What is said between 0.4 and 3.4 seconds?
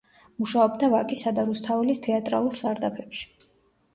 მუშაობდა ვაკისა და რუსთაველის თეატრალურ სარდაფებში.